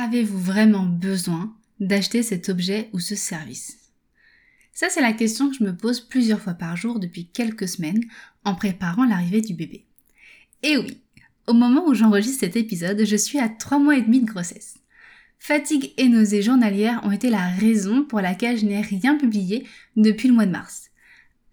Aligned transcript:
Avez-vous 0.00 0.38
vraiment 0.38 0.84
besoin 0.84 1.52
d'acheter 1.80 2.22
cet 2.22 2.48
objet 2.48 2.88
ou 2.92 3.00
ce 3.00 3.16
service? 3.16 3.78
Ça, 4.72 4.86
c'est 4.88 5.00
la 5.00 5.12
question 5.12 5.50
que 5.50 5.56
je 5.56 5.64
me 5.64 5.76
pose 5.76 5.98
plusieurs 5.98 6.40
fois 6.40 6.54
par 6.54 6.76
jour 6.76 7.00
depuis 7.00 7.26
quelques 7.26 7.66
semaines 7.66 8.04
en 8.44 8.54
préparant 8.54 9.04
l'arrivée 9.04 9.40
du 9.40 9.54
bébé. 9.54 9.86
Et 10.62 10.78
oui, 10.78 11.00
au 11.48 11.52
moment 11.52 11.84
où 11.84 11.94
j'enregistre 11.94 12.38
cet 12.38 12.54
épisode, 12.54 13.04
je 13.04 13.16
suis 13.16 13.40
à 13.40 13.48
3 13.48 13.80
mois 13.80 13.96
et 13.96 14.02
demi 14.02 14.20
de 14.20 14.26
grossesse. 14.26 14.76
Fatigue 15.40 15.92
et 15.96 16.08
nausées 16.08 16.42
journalières 16.42 17.00
ont 17.02 17.10
été 17.10 17.28
la 17.28 17.48
raison 17.48 18.04
pour 18.04 18.20
laquelle 18.20 18.56
je 18.56 18.66
n'ai 18.66 18.80
rien 18.80 19.16
publié 19.16 19.66
depuis 19.96 20.28
le 20.28 20.34
mois 20.34 20.46
de 20.46 20.52
mars. 20.52 20.90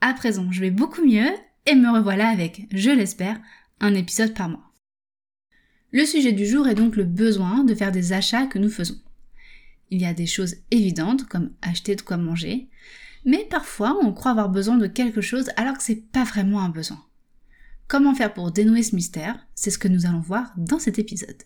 À 0.01 0.13
présent, 0.13 0.51
je 0.51 0.61
vais 0.61 0.69
beaucoup 0.69 1.03
mieux 1.03 1.31
et 1.65 1.73
me 1.73 1.89
revoilà 1.89 2.27
avec, 2.27 2.67
je 2.71 2.91
l'espère, 2.91 3.41
un 3.79 3.95
épisode 3.95 4.35
par 4.35 4.49
mois. 4.49 4.71
Le 5.95 6.05
sujet 6.05 6.33
du 6.33 6.45
jour 6.45 6.67
est 6.67 6.75
donc 6.75 6.97
le 6.97 7.05
besoin 7.05 7.63
de 7.63 7.73
faire 7.73 7.93
des 7.93 8.11
achats 8.11 8.47
que 8.47 8.59
nous 8.59 8.69
faisons. 8.69 8.97
Il 9.91 10.01
y 10.01 10.05
a 10.05 10.13
des 10.13 10.25
choses 10.25 10.55
évidentes 10.69 11.25
comme 11.25 11.51
acheter 11.61 11.95
de 11.95 12.01
quoi 12.01 12.17
manger, 12.17 12.67
mais 13.23 13.47
parfois 13.49 13.97
on 14.03 14.11
croit 14.11 14.31
avoir 14.31 14.49
besoin 14.49 14.75
de 14.75 14.87
quelque 14.87 15.21
chose 15.21 15.49
alors 15.55 15.77
que 15.77 15.83
c'est 15.83 16.11
pas 16.11 16.25
vraiment 16.25 16.59
un 16.59 16.67
besoin. 16.67 17.01
Comment 17.87 18.13
faire 18.13 18.33
pour 18.33 18.51
dénouer 18.51 18.83
ce 18.83 18.93
mystère? 18.93 19.47
C'est 19.55 19.71
ce 19.71 19.77
que 19.77 19.87
nous 19.87 20.05
allons 20.05 20.19
voir 20.19 20.51
dans 20.57 20.79
cet 20.79 20.99
épisode. 20.99 21.43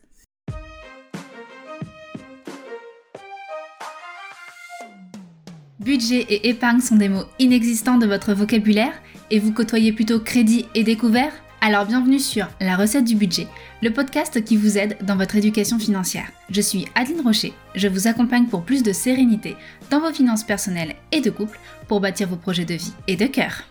Budget 5.79 6.25
et 6.27 6.49
épargne 6.49 6.81
sont 6.81 6.95
des 6.95 7.09
mots 7.09 7.25
inexistants 7.37 7.99
de 7.99 8.07
votre 8.07 8.33
vocabulaire 8.33 8.99
et 9.29 9.37
vous 9.37 9.53
côtoyez 9.53 9.93
plutôt 9.93 10.19
crédit 10.19 10.65
et 10.73 10.83
découvert? 10.83 11.33
Alors 11.61 11.85
bienvenue 11.85 12.19
sur 12.19 12.47
La 12.61 12.77
recette 12.77 13.03
du 13.03 13.15
budget, 13.15 13.47
le 13.81 13.91
podcast 13.91 14.43
qui 14.43 14.55
vous 14.55 14.77
aide 14.77 14.97
dans 15.03 15.17
votre 15.17 15.35
éducation 15.35 15.77
financière. 15.77 16.31
Je 16.49 16.61
suis 16.61 16.87
Adeline 16.95 17.21
Rocher, 17.21 17.53
je 17.75 17.89
vous 17.89 18.07
accompagne 18.07 18.45
pour 18.45 18.63
plus 18.63 18.81
de 18.81 18.93
sérénité 18.93 19.57
dans 19.89 19.99
vos 19.99 20.13
finances 20.13 20.45
personnelles 20.45 20.95
et 21.11 21.19
de 21.19 21.29
couple 21.29 21.59
pour 21.89 21.99
bâtir 21.99 22.29
vos 22.29 22.37
projets 22.37 22.63
de 22.63 22.75
vie 22.75 22.93
et 23.07 23.17
de 23.17 23.27
cœur. 23.27 23.63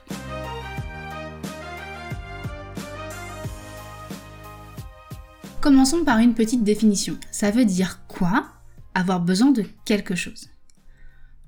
Commençons 5.63 6.05
par 6.05 6.19
une 6.19 6.35
petite 6.35 6.65
définition. 6.65 7.19
Ça 7.31 7.51
veut 7.51 7.65
dire 7.65 8.01
quoi? 8.07 8.49
Avoir 8.95 9.21
besoin 9.21 9.51
de 9.51 9.65
quelque 9.85 10.15
chose 10.15 10.49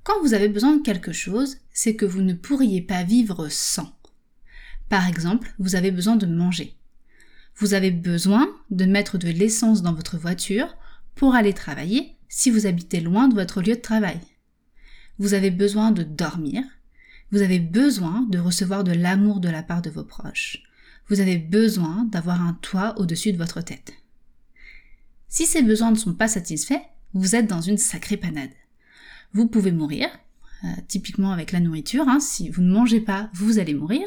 Quand 0.03 0.19
vous 0.21 0.33
avez 0.33 0.49
besoin 0.49 0.75
de 0.75 0.81
quelque 0.81 1.11
chose, 1.11 1.57
c'est 1.71 1.95
que 1.95 2.05
vous 2.05 2.21
ne 2.21 2.33
pourriez 2.33 2.81
pas 2.81 3.03
vivre 3.03 3.47
sans. 3.49 3.93
Par 4.91 5.07
exemple, 5.07 5.53
vous 5.57 5.75
avez 5.75 5.89
besoin 5.89 6.17
de 6.17 6.25
manger. 6.25 6.75
Vous 7.55 7.73
avez 7.73 7.91
besoin 7.91 8.49
de 8.71 8.83
mettre 8.83 9.17
de 9.17 9.29
l'essence 9.29 9.81
dans 9.81 9.93
votre 9.93 10.17
voiture 10.17 10.75
pour 11.15 11.33
aller 11.33 11.53
travailler 11.53 12.17
si 12.27 12.51
vous 12.51 12.65
habitez 12.65 12.99
loin 12.99 13.29
de 13.29 13.33
votre 13.33 13.61
lieu 13.61 13.75
de 13.75 13.79
travail. 13.79 14.19
Vous 15.17 15.33
avez 15.33 15.49
besoin 15.49 15.91
de 15.91 16.03
dormir. 16.03 16.61
Vous 17.31 17.41
avez 17.41 17.59
besoin 17.59 18.23
de 18.23 18.37
recevoir 18.37 18.83
de 18.83 18.91
l'amour 18.91 19.39
de 19.39 19.47
la 19.47 19.63
part 19.63 19.81
de 19.81 19.89
vos 19.89 20.03
proches. 20.03 20.61
Vous 21.07 21.21
avez 21.21 21.37
besoin 21.37 22.03
d'avoir 22.11 22.41
un 22.41 22.59
toit 22.61 22.99
au-dessus 22.99 23.31
de 23.31 23.37
votre 23.37 23.61
tête. 23.61 23.93
Si 25.29 25.45
ces 25.45 25.61
besoins 25.61 25.91
ne 25.91 25.95
sont 25.95 26.15
pas 26.15 26.27
satisfaits, 26.27 26.83
vous 27.13 27.37
êtes 27.37 27.47
dans 27.47 27.61
une 27.61 27.77
sacrée 27.77 28.17
panade. 28.17 28.51
Vous 29.31 29.47
pouvez 29.47 29.71
mourir, 29.71 30.09
euh, 30.65 30.67
typiquement 30.89 31.31
avec 31.31 31.53
la 31.53 31.61
nourriture, 31.61 32.09
hein. 32.09 32.19
si 32.19 32.49
vous 32.49 32.61
ne 32.61 32.73
mangez 32.73 32.99
pas, 32.99 33.29
vous 33.33 33.57
allez 33.57 33.73
mourir 33.73 34.05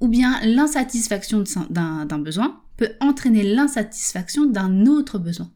ou 0.00 0.08
bien 0.08 0.40
l'insatisfaction 0.44 1.44
d'un 1.70 2.18
besoin 2.18 2.60
peut 2.76 2.90
entraîner 3.00 3.42
l'insatisfaction 3.42 4.46
d'un 4.46 4.86
autre 4.86 5.18
besoin. 5.18 5.50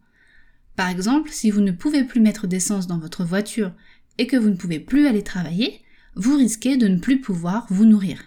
Par 0.76 0.88
exemple, 0.88 1.30
si 1.32 1.50
vous 1.50 1.60
ne 1.60 1.72
pouvez 1.72 2.04
plus 2.04 2.20
mettre 2.20 2.46
d'essence 2.46 2.86
dans 2.86 2.98
votre 2.98 3.24
voiture 3.24 3.72
et 4.18 4.26
que 4.26 4.36
vous 4.36 4.48
ne 4.48 4.56
pouvez 4.56 4.78
plus 4.78 5.06
aller 5.06 5.22
travailler, 5.22 5.80
vous 6.14 6.36
risquez 6.36 6.76
de 6.76 6.88
ne 6.88 6.98
plus 6.98 7.20
pouvoir 7.20 7.66
vous 7.70 7.84
nourrir. 7.84 8.22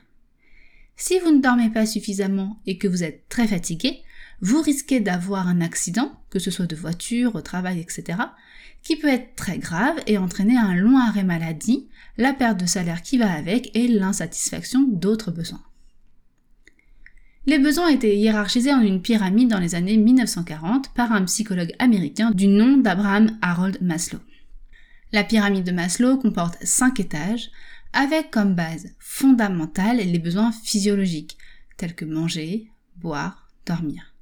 Si 0.97 1.17
vous 1.19 1.31
ne 1.31 1.41
dormez 1.41 1.69
pas 1.69 1.85
suffisamment 1.85 2.59
et 2.65 2.77
que 2.77 2.87
vous 2.87 3.03
êtes 3.03 3.27
très 3.29 3.47
fatigué, 3.47 4.01
vous 4.41 4.61
risquez 4.61 4.99
d'avoir 4.99 5.47
un 5.47 5.61
accident, 5.61 6.11
que 6.29 6.39
ce 6.39 6.51
soit 6.51 6.65
de 6.65 6.75
voiture, 6.75 7.35
au 7.35 7.41
travail, 7.41 7.79
etc., 7.79 8.19
qui 8.83 8.95
peut 8.95 9.07
être 9.07 9.35
très 9.35 9.57
grave 9.59 9.97
et 10.07 10.17
entraîner 10.17 10.57
un 10.57 10.75
long 10.75 10.97
arrêt 10.97 11.23
maladie, 11.23 11.87
la 12.17 12.33
perte 12.33 12.59
de 12.59 12.65
salaire 12.65 13.01
qui 13.01 13.17
va 13.17 13.31
avec 13.31 13.75
et 13.75 13.87
l'insatisfaction 13.87 14.83
d'autres 14.87 15.31
besoins. 15.31 15.61
Les 17.47 17.57
besoins 17.57 17.87
étaient 17.87 18.15
hiérarchisés 18.15 18.73
en 18.73 18.81
une 18.81 19.01
pyramide 19.01 19.49
dans 19.49 19.59
les 19.59 19.73
années 19.73 19.97
1940 19.97 20.93
par 20.93 21.11
un 21.11 21.25
psychologue 21.25 21.73
américain 21.79 22.29
du 22.29 22.47
nom 22.47 22.77
d'Abraham 22.77 23.35
Harold 23.41 23.79
Maslow. 23.81 24.19
La 25.11 25.23
pyramide 25.23 25.63
de 25.63 25.71
Maslow 25.71 26.17
comporte 26.17 26.63
cinq 26.63 26.99
étages 26.99 27.49
avec 27.93 28.29
comme 28.29 28.53
base 28.53 28.93
fondamentale 28.99 29.97
les 29.97 30.19
besoins 30.19 30.51
physiologiques 30.51 31.35
tels 31.77 31.95
que 31.95 32.05
manger, 32.05 32.69
boire, 32.97 33.49
dormir. 33.65 34.13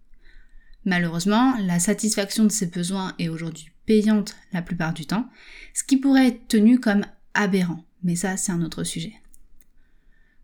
Malheureusement, 0.85 1.55
la 1.59 1.79
satisfaction 1.79 2.45
de 2.45 2.51
ces 2.51 2.67
besoins 2.67 3.15
est 3.19 3.27
aujourd'hui 3.27 3.69
payante 3.85 4.37
la 4.53 4.61
plupart 4.61 4.93
du 4.93 5.05
temps, 5.05 5.29
ce 5.73 5.83
qui 5.83 5.97
pourrait 5.97 6.27
être 6.27 6.47
tenu 6.47 6.79
comme 6.79 7.05
aberrant, 7.33 7.83
mais 8.01 8.15
ça 8.15 8.37
c'est 8.37 8.53
un 8.53 8.61
autre 8.61 8.85
sujet. 8.85 9.13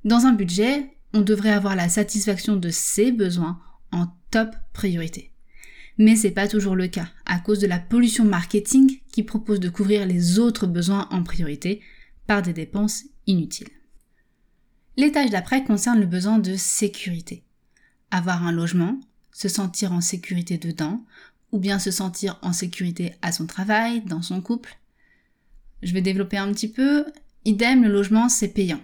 Dans 0.03 0.25
un 0.25 0.33
budget, 0.33 0.94
on 1.15 1.21
devrait 1.21 1.51
avoir 1.51 1.77
la 1.77 1.87
satisfaction 1.87 2.57
de 2.57 2.69
ses 2.69 3.13
besoins 3.13 3.57
en 3.93 4.07
top 4.31 4.53
priorité. 4.73 5.31
Mais 5.97 6.17
c'est 6.17 6.31
pas 6.31 6.49
toujours 6.49 6.75
le 6.75 6.89
cas, 6.89 7.07
à 7.25 7.39
cause 7.39 7.59
de 7.59 7.67
la 7.67 7.79
pollution 7.79 8.25
marketing 8.25 8.99
qui 9.13 9.23
propose 9.23 9.61
de 9.61 9.69
couvrir 9.69 10.05
les 10.05 10.39
autres 10.39 10.67
besoins 10.67 11.07
en 11.11 11.23
priorité 11.23 11.81
par 12.27 12.41
des 12.41 12.51
dépenses 12.51 13.05
inutiles. 13.27 13.69
L'étage 14.97 15.29
d'après 15.29 15.63
concerne 15.63 16.01
le 16.01 16.05
besoin 16.05 16.37
de 16.37 16.57
sécurité. 16.57 17.45
Avoir 18.11 18.45
un 18.45 18.51
logement, 18.51 18.99
se 19.31 19.47
sentir 19.47 19.93
en 19.93 20.01
sécurité 20.01 20.57
dedans, 20.57 21.01
ou 21.53 21.59
bien 21.59 21.79
se 21.79 21.91
sentir 21.91 22.37
en 22.41 22.51
sécurité 22.51 23.13
à 23.21 23.31
son 23.31 23.45
travail, 23.45 24.01
dans 24.01 24.21
son 24.21 24.41
couple. 24.41 24.77
Je 25.81 25.93
vais 25.93 26.01
développer 26.01 26.37
un 26.37 26.51
petit 26.51 26.69
peu. 26.69 27.05
Idem, 27.45 27.83
le 27.83 27.89
logement, 27.89 28.27
c'est 28.27 28.49
payant 28.49 28.81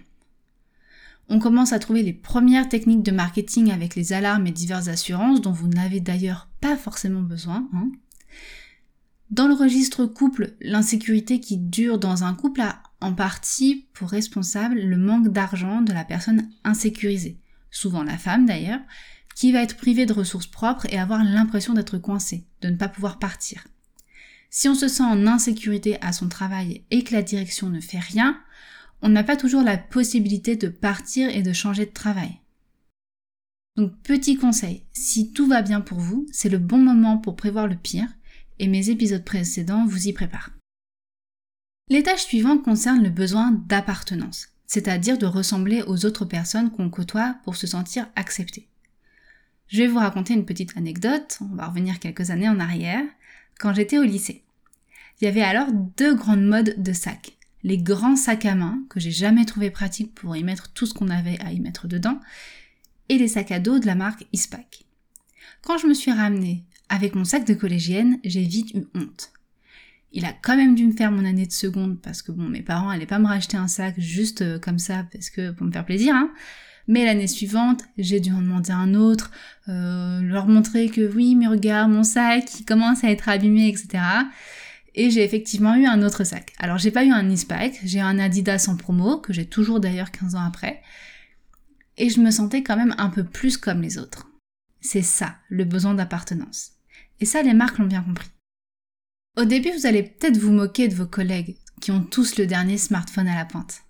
on 1.32 1.38
commence 1.38 1.72
à 1.72 1.78
trouver 1.78 2.02
les 2.02 2.12
premières 2.12 2.68
techniques 2.68 3.02
de 3.02 3.10
marketing 3.10 3.72
avec 3.72 3.94
les 3.94 4.12
alarmes 4.12 4.46
et 4.46 4.52
diverses 4.52 4.88
assurances 4.88 5.40
dont 5.40 5.50
vous 5.50 5.66
n'avez 5.66 5.98
d'ailleurs 5.98 6.50
pas 6.60 6.76
forcément 6.76 7.22
besoin. 7.22 7.66
Hein. 7.72 7.90
Dans 9.30 9.48
le 9.48 9.54
registre 9.54 10.04
couple, 10.04 10.52
l'insécurité 10.60 11.40
qui 11.40 11.56
dure 11.56 11.98
dans 11.98 12.22
un 12.22 12.34
couple 12.34 12.60
a 12.60 12.82
en 13.00 13.14
partie 13.14 13.86
pour 13.94 14.10
responsable 14.10 14.78
le 14.78 14.98
manque 14.98 15.28
d'argent 15.28 15.80
de 15.80 15.94
la 15.94 16.04
personne 16.04 16.50
insécurisée, 16.64 17.40
souvent 17.70 18.02
la 18.02 18.18
femme 18.18 18.44
d'ailleurs, 18.44 18.80
qui 19.34 19.52
va 19.52 19.62
être 19.62 19.78
privée 19.78 20.04
de 20.04 20.12
ressources 20.12 20.46
propres 20.46 20.84
et 20.90 20.98
avoir 20.98 21.24
l'impression 21.24 21.72
d'être 21.72 21.96
coincée, 21.96 22.44
de 22.60 22.68
ne 22.68 22.76
pas 22.76 22.88
pouvoir 22.88 23.18
partir. 23.18 23.66
Si 24.50 24.68
on 24.68 24.74
se 24.74 24.86
sent 24.86 25.02
en 25.02 25.26
insécurité 25.26 25.96
à 26.02 26.12
son 26.12 26.28
travail 26.28 26.84
et 26.90 27.04
que 27.04 27.14
la 27.14 27.22
direction 27.22 27.70
ne 27.70 27.80
fait 27.80 28.00
rien, 28.00 28.38
on 29.02 29.08
n'a 29.08 29.24
pas 29.24 29.36
toujours 29.36 29.62
la 29.62 29.76
possibilité 29.76 30.56
de 30.56 30.68
partir 30.68 31.28
et 31.28 31.42
de 31.42 31.52
changer 31.52 31.86
de 31.86 31.90
travail. 31.90 32.38
Donc 33.76 33.92
petit 34.02 34.36
conseil, 34.36 34.84
si 34.92 35.32
tout 35.32 35.48
va 35.48 35.60
bien 35.62 35.80
pour 35.80 35.98
vous, 35.98 36.26
c'est 36.30 36.48
le 36.48 36.58
bon 36.58 36.78
moment 36.78 37.18
pour 37.18 37.34
prévoir 37.34 37.66
le 37.66 37.76
pire, 37.76 38.08
et 38.58 38.68
mes 38.68 38.90
épisodes 38.90 39.24
précédents 39.24 39.86
vous 39.86 40.06
y 40.06 40.12
préparent. 40.12 40.50
L'étage 41.88 42.20
suivant 42.20 42.58
concerne 42.58 43.02
le 43.02 43.10
besoin 43.10 43.50
d'appartenance, 43.50 44.50
c'est-à-dire 44.66 45.18
de 45.18 45.26
ressembler 45.26 45.82
aux 45.82 46.06
autres 46.06 46.24
personnes 46.24 46.70
qu'on 46.70 46.90
côtoie 46.90 47.36
pour 47.44 47.56
se 47.56 47.66
sentir 47.66 48.08
accepté. 48.14 48.68
Je 49.66 49.78
vais 49.78 49.88
vous 49.88 49.98
raconter 49.98 50.34
une 50.34 50.46
petite 50.46 50.76
anecdote, 50.76 51.38
on 51.40 51.56
va 51.56 51.66
revenir 51.66 51.98
quelques 51.98 52.30
années 52.30 52.48
en 52.48 52.60
arrière, 52.60 53.04
quand 53.58 53.74
j'étais 53.74 53.98
au 53.98 54.04
lycée. 54.04 54.44
Il 55.20 55.24
y 55.24 55.28
avait 55.28 55.42
alors 55.42 55.72
deux 55.72 56.14
grandes 56.14 56.44
modes 56.44 56.74
de 56.76 56.92
sacs 56.92 57.38
les 57.64 57.78
grands 57.78 58.16
sacs 58.16 58.46
à 58.46 58.54
main, 58.54 58.82
que 58.88 59.00
j'ai 59.00 59.10
jamais 59.10 59.44
trouvé 59.44 59.70
pratique 59.70 60.14
pour 60.14 60.36
y 60.36 60.42
mettre 60.42 60.72
tout 60.72 60.86
ce 60.86 60.94
qu'on 60.94 61.08
avait 61.08 61.40
à 61.40 61.52
y 61.52 61.60
mettre 61.60 61.86
dedans, 61.86 62.20
et 63.08 63.18
les 63.18 63.28
sacs 63.28 63.52
à 63.52 63.60
dos 63.60 63.78
de 63.78 63.86
la 63.86 63.94
marque 63.94 64.26
Ispac. 64.32 64.84
Quand 65.62 65.78
je 65.78 65.86
me 65.86 65.94
suis 65.94 66.12
ramenée 66.12 66.64
avec 66.88 67.14
mon 67.14 67.24
sac 67.24 67.46
de 67.46 67.54
collégienne, 67.54 68.18
j'ai 68.24 68.42
vite 68.42 68.74
eu 68.74 68.84
honte. 68.94 69.32
Il 70.12 70.24
a 70.24 70.32
quand 70.32 70.56
même 70.56 70.74
dû 70.74 70.86
me 70.86 70.92
faire 70.92 71.10
mon 71.10 71.24
année 71.24 71.46
de 71.46 71.52
seconde 71.52 72.00
parce 72.00 72.20
que 72.20 72.32
bon, 72.32 72.48
mes 72.48 72.62
parents 72.62 72.90
allaient 72.90 73.06
pas 73.06 73.18
me 73.18 73.26
racheter 73.26 73.56
un 73.56 73.68
sac 73.68 73.94
juste 73.98 74.42
euh, 74.42 74.58
comme 74.58 74.78
ça 74.78 75.06
parce 75.10 75.30
que 75.30 75.52
pour 75.52 75.66
me 75.66 75.72
faire 75.72 75.86
plaisir, 75.86 76.14
hein. 76.14 76.30
Mais 76.88 77.04
l'année 77.04 77.28
suivante, 77.28 77.82
j'ai 77.96 78.18
dû 78.18 78.32
en 78.32 78.42
demander 78.42 78.72
un 78.72 78.94
autre, 78.94 79.30
euh, 79.68 80.20
leur 80.20 80.48
montrer 80.48 80.88
que 80.88 81.12
oui, 81.14 81.36
mais 81.36 81.46
regarde 81.46 81.92
mon 81.92 82.02
sac, 82.02 82.58
il 82.58 82.64
commence 82.64 83.04
à 83.04 83.10
être 83.10 83.28
abîmé, 83.28 83.68
etc. 83.68 84.02
Et 84.94 85.10
j'ai 85.10 85.24
effectivement 85.24 85.74
eu 85.74 85.86
un 85.86 86.02
autre 86.02 86.24
sac. 86.24 86.52
Alors 86.58 86.78
j'ai 86.78 86.90
pas 86.90 87.04
eu 87.04 87.10
un 87.10 87.30
e 87.30 87.36
j'ai 87.84 88.00
un 88.00 88.18
Adidas 88.18 88.66
en 88.68 88.76
promo, 88.76 89.18
que 89.18 89.32
j'ai 89.32 89.46
toujours 89.46 89.80
d'ailleurs 89.80 90.10
15 90.10 90.34
ans 90.34 90.44
après. 90.44 90.82
Et 91.96 92.10
je 92.10 92.20
me 92.20 92.30
sentais 92.30 92.62
quand 92.62 92.76
même 92.76 92.94
un 92.98 93.08
peu 93.08 93.24
plus 93.24 93.56
comme 93.56 93.82
les 93.82 93.98
autres. 93.98 94.28
C'est 94.80 95.02
ça, 95.02 95.36
le 95.48 95.64
besoin 95.64 95.94
d'appartenance. 95.94 96.72
Et 97.20 97.24
ça, 97.24 97.42
les 97.42 97.54
marques 97.54 97.78
l'ont 97.78 97.86
bien 97.86 98.02
compris. 98.02 98.28
Au 99.36 99.44
début, 99.44 99.70
vous 99.70 99.86
allez 99.86 100.02
peut-être 100.02 100.36
vous 100.36 100.52
moquer 100.52 100.88
de 100.88 100.94
vos 100.94 101.06
collègues 101.06 101.56
qui 101.80 101.90
ont 101.90 102.02
tous 102.02 102.36
le 102.36 102.46
dernier 102.46 102.78
smartphone 102.78 103.28
à 103.28 103.34
la 103.34 103.44
pointe. 103.44 103.82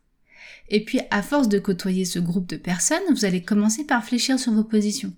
Et 0.68 0.84
puis, 0.84 1.00
à 1.10 1.22
force 1.22 1.48
de 1.48 1.58
côtoyer 1.58 2.04
ce 2.04 2.18
groupe 2.18 2.48
de 2.48 2.56
personnes, 2.56 3.02
vous 3.10 3.24
allez 3.24 3.42
commencer 3.42 3.84
par 3.84 4.04
fléchir 4.04 4.38
sur 4.38 4.52
vos 4.52 4.64
positions, 4.64 5.12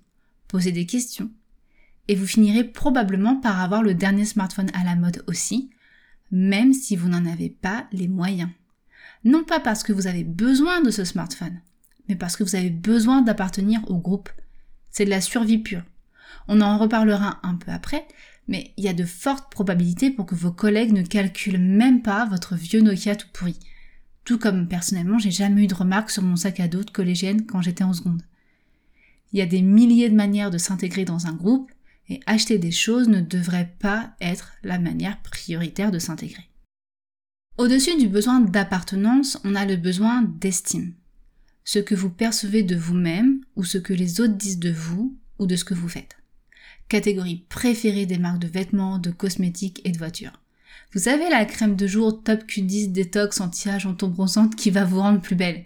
poser 0.47 0.71
des 0.71 0.85
questions, 0.85 1.29
et 2.07 2.15
vous 2.15 2.27
finirez 2.27 2.63
probablement 2.63 3.35
par 3.35 3.61
avoir 3.61 3.81
le 3.81 3.93
dernier 3.93 4.25
smartphone 4.25 4.69
à 4.73 4.83
la 4.83 4.95
mode 4.95 5.23
aussi, 5.27 5.69
même 6.31 6.73
si 6.73 6.95
vous 6.95 7.09
n'en 7.09 7.25
avez 7.25 7.49
pas 7.49 7.87
les 7.91 8.07
moyens. 8.07 8.49
Non 9.23 9.43
pas 9.43 9.59
parce 9.59 9.83
que 9.83 9.93
vous 9.93 10.07
avez 10.07 10.23
besoin 10.23 10.81
de 10.81 10.91
ce 10.91 11.03
smartphone, 11.03 11.59
mais 12.07 12.15
parce 12.15 12.35
que 12.35 12.43
vous 12.43 12.55
avez 12.55 12.69
besoin 12.69 13.21
d'appartenir 13.21 13.81
au 13.89 13.97
groupe. 13.97 14.29
C'est 14.91 15.05
de 15.05 15.09
la 15.09 15.21
survie 15.21 15.57
pure. 15.57 15.83
On 16.47 16.61
en 16.61 16.77
reparlera 16.77 17.39
un 17.43 17.55
peu 17.55 17.71
après, 17.71 18.05
mais 18.47 18.73
il 18.77 18.83
y 18.83 18.87
a 18.87 18.93
de 18.93 19.05
fortes 19.05 19.51
probabilités 19.51 20.11
pour 20.11 20.25
que 20.25 20.35
vos 20.35 20.51
collègues 20.51 20.93
ne 20.93 21.01
calculent 21.01 21.57
même 21.57 22.01
pas 22.01 22.25
votre 22.25 22.55
vieux 22.55 22.81
Nokia 22.81 23.15
tout 23.15 23.27
pourri. 23.33 23.57
Tout 24.23 24.37
comme 24.37 24.67
personnellement, 24.67 25.19
j'ai 25.19 25.31
jamais 25.31 25.63
eu 25.63 25.67
de 25.67 25.75
remarques 25.75 26.11
sur 26.11 26.23
mon 26.23 26.35
sac 26.35 26.59
à 26.59 26.67
dos 26.67 26.83
de 26.83 26.91
collégienne 26.91 27.45
quand 27.45 27.61
j'étais 27.61 27.83
en 27.83 27.93
seconde. 27.93 28.23
Il 29.33 29.39
y 29.39 29.41
a 29.41 29.47
des 29.47 29.61
milliers 29.61 30.09
de 30.09 30.15
manières 30.15 30.51
de 30.51 30.57
s'intégrer 30.57 31.05
dans 31.05 31.27
un 31.27 31.33
groupe, 31.33 31.71
et 32.09 32.19
acheter 32.25 32.57
des 32.57 32.71
choses 32.71 33.07
ne 33.07 33.21
devrait 33.21 33.73
pas 33.79 34.15
être 34.21 34.53
la 34.63 34.79
manière 34.79 35.21
prioritaire 35.21 35.91
de 35.91 35.99
s'intégrer. 35.99 36.49
Au-dessus 37.57 37.97
du 37.97 38.07
besoin 38.07 38.41
d'appartenance, 38.41 39.39
on 39.43 39.55
a 39.55 39.65
le 39.65 39.77
besoin 39.77 40.21
d'estime. 40.23 40.93
Ce 41.63 41.79
que 41.79 41.95
vous 41.95 42.09
percevez 42.09 42.63
de 42.63 42.75
vous-même 42.75 43.39
ou 43.55 43.63
ce 43.63 43.77
que 43.77 43.93
les 43.93 44.21
autres 44.21 44.35
disent 44.35 44.59
de 44.59 44.71
vous 44.71 45.17
ou 45.39 45.47
de 45.47 45.55
ce 45.55 45.63
que 45.63 45.73
vous 45.73 45.89
faites. 45.89 46.17
Catégorie 46.89 47.45
préférée 47.49 48.05
des 48.05 48.19
marques 48.19 48.39
de 48.39 48.47
vêtements, 48.47 48.99
de 48.99 49.09
cosmétiques 49.09 49.81
et 49.85 49.91
de 49.91 49.97
voitures. 49.97 50.41
Vous 50.93 51.07
avez 51.07 51.29
la 51.29 51.45
crème 51.45 51.75
de 51.75 51.87
jour 51.87 52.21
Top 52.23 52.43
Q10 52.43 52.91
détox 52.91 53.41
anti-âge 53.41 53.85
en 53.85 53.93
bronzante 53.93 54.55
qui 54.55 54.69
va 54.69 54.85
vous 54.85 54.99
rendre 54.99 55.21
plus 55.21 55.35
belle. 55.35 55.65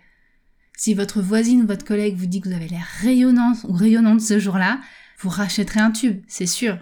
Si 0.78 0.94
votre 0.94 1.22
voisine 1.22 1.64
ou 1.64 1.68
votre 1.68 1.86
collègue 1.86 2.16
vous 2.16 2.26
dit 2.26 2.40
que 2.40 2.48
vous 2.48 2.56
avez 2.56 2.70
l'air 2.70 2.88
rayonnante 3.02 3.66
ou 3.68 3.74
rayonnante 3.74 4.22
ce 4.22 4.40
jour-là, 4.40 4.80
vous 5.20 5.30
rachèterez 5.30 5.82
un 5.82 5.92
tube, 5.92 6.24
c'est 6.28 6.48
sûr. 6.48 6.78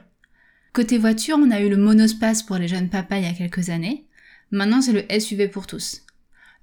Côté 0.73 0.99
voiture, 0.99 1.37
on 1.39 1.49
a 1.49 1.59
eu 1.59 1.69
le 1.69 1.77
monospace 1.77 2.43
pour 2.43 2.57
les 2.57 2.67
jeunes 2.67 2.89
papas 2.89 3.17
il 3.17 3.23
y 3.23 3.27
a 3.27 3.33
quelques 3.33 3.69
années. 3.69 4.07
Maintenant, 4.51 4.81
c'est 4.81 4.93
le 4.93 5.19
SUV 5.19 5.47
pour 5.47 5.65
tous. 5.65 6.03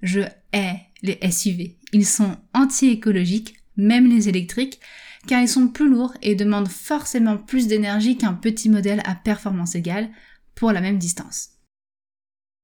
Je 0.01 0.21
hais 0.53 0.79
les 1.01 1.19
SUV. 1.29 1.77
Ils 1.91 2.05
sont 2.05 2.37
anti-écologiques, 2.53 3.55
même 3.75 4.09
les 4.09 4.29
électriques, 4.29 4.79
car 5.27 5.41
ils 5.41 5.49
sont 5.49 5.67
plus 5.67 5.89
lourds 5.89 6.13
et 6.21 6.35
demandent 6.35 6.69
forcément 6.69 7.37
plus 7.37 7.67
d'énergie 7.67 8.17
qu'un 8.17 8.33
petit 8.33 8.69
modèle 8.69 9.01
à 9.05 9.15
performance 9.15 9.75
égale 9.75 10.09
pour 10.55 10.71
la 10.71 10.81
même 10.81 10.97
distance. 10.97 11.49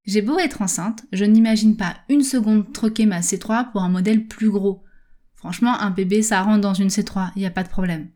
J'ai 0.06 0.22
beau 0.22 0.40
être 0.40 0.62
enceinte, 0.62 1.06
je 1.12 1.26
n'imagine 1.26 1.76
pas 1.76 1.98
une 2.08 2.24
seconde 2.24 2.72
troquer 2.72 3.06
ma 3.06 3.20
C3 3.20 3.72
pour 3.72 3.84
un 3.84 3.90
modèle 3.90 4.26
plus 4.26 4.50
gros. 4.50 4.84
Franchement, 5.36 5.80
un 5.80 5.92
bébé, 5.92 6.22
ça 6.22 6.42
rentre 6.42 6.62
dans 6.62 6.74
une 6.74 6.88
C3, 6.88 7.32
il 7.36 7.40
n'y 7.40 7.46
a 7.46 7.52
pas 7.52 7.64
de 7.64 7.70
problème. 7.70 8.10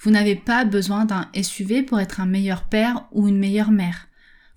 Vous 0.00 0.10
n'avez 0.10 0.36
pas 0.36 0.64
besoin 0.64 1.04
d'un 1.04 1.30
SUV 1.40 1.82
pour 1.82 2.00
être 2.00 2.20
un 2.20 2.26
meilleur 2.26 2.64
père 2.64 3.06
ou 3.12 3.28
une 3.28 3.38
meilleure 3.38 3.70
mère. 3.70 4.08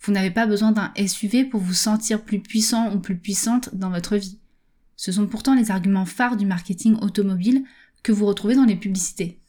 Vous 0.02 0.12
n'avez 0.12 0.32
pas 0.32 0.48
besoin 0.48 0.72
d'un 0.72 0.94
SUV 0.96 1.46
pour 1.46 1.60
vous 1.60 1.74
sentir 1.74 2.24
plus 2.24 2.40
puissant 2.40 2.94
ou 2.94 3.00
plus 3.00 3.18
puissante 3.18 3.76
dans 3.76 3.90
votre 3.90 4.16
vie. 4.16 4.40
Ce 4.96 5.12
sont 5.12 5.28
pourtant 5.28 5.56
les 5.56 5.72
arguments 5.72 6.06
phares 6.06 6.38
du 6.38 6.46
marketing 6.46 6.96
automobile 7.02 7.64
que 8.04 8.12
vous 8.12 8.26
retrouvez 8.26 8.56
dans 8.56 8.66
les 8.66 8.76
publicités. 8.76 9.40